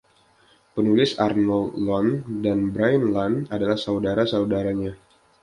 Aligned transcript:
Penulis 0.73 1.11
Arnold 1.25 1.69
Lunn 1.85 2.09
dan 2.43 2.59
Brian 2.73 3.03
Lunn 3.15 3.35
adalah 3.55 3.77
saudara-saudaranya. 3.85 4.91